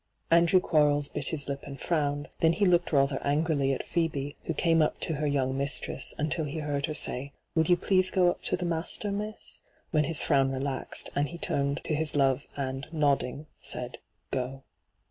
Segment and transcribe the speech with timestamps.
[0.19, 4.35] * Andrew Quarles bit his lip and frowned; then he looked rather angrily at Phoebe,
[4.45, 8.09] who came up to her young mistress, until be heard, her say,' Will you please
[8.09, 9.61] go up to the master, miss?'
[9.91, 13.99] when his frown relaxed, and he turned to his love and, nodding, said'
[14.31, 14.63] Qto.'